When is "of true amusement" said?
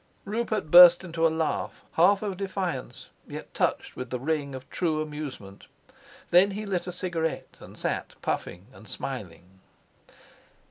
4.55-5.67